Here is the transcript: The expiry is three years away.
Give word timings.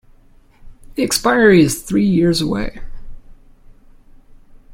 The 0.95 1.03
expiry 1.03 1.61
is 1.61 1.83
three 1.83 2.07
years 2.07 2.41
away. 2.41 2.81